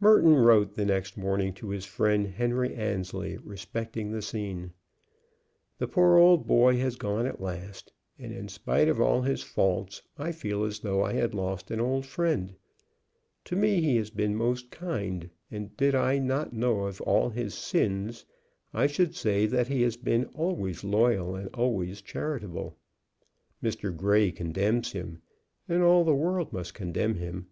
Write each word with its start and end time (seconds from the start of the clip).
Merton 0.00 0.34
wrote 0.34 0.74
the 0.74 0.84
next 0.84 1.16
morning 1.16 1.52
to 1.54 1.68
his 1.68 1.84
friend 1.84 2.26
Henry 2.26 2.74
Annesley 2.74 3.36
respecting 3.44 4.10
the 4.10 4.20
scene. 4.20 4.72
"The 5.78 5.86
poor 5.86 6.16
old 6.16 6.48
boy 6.48 6.78
has 6.78 6.96
gone 6.96 7.26
at 7.28 7.40
last, 7.40 7.92
and, 8.18 8.32
in 8.32 8.48
spite 8.48 8.88
of 8.88 9.00
all 9.00 9.22
his 9.22 9.44
faults, 9.44 10.02
I 10.18 10.32
feel 10.32 10.64
as 10.64 10.80
though 10.80 11.04
I 11.04 11.12
had 11.12 11.32
lost 11.32 11.70
an 11.70 11.78
old 11.80 12.06
friend. 12.06 12.56
To 13.44 13.54
me 13.54 13.80
he 13.80 13.96
has 13.98 14.10
been 14.10 14.34
most 14.34 14.72
kind, 14.72 15.30
and 15.48 15.76
did 15.76 15.94
I 15.94 16.18
not 16.18 16.52
know 16.52 16.86
of 16.86 17.00
all 17.02 17.30
his 17.30 17.54
sins 17.54 18.24
I 18.74 18.88
should 18.88 19.14
say 19.14 19.46
that 19.46 19.68
he 19.68 19.82
had 19.82 20.02
been 20.02 20.24
always 20.34 20.82
loyal 20.82 21.36
and 21.36 21.54
always 21.54 22.02
charitable. 22.02 22.76
Mr. 23.62 23.96
Grey 23.96 24.32
condemns 24.32 24.90
him, 24.90 25.22
and 25.68 25.84
all 25.84 26.02
the 26.02 26.16
world 26.16 26.52
must 26.52 26.74
condemn 26.74 27.14
him. 27.14 27.46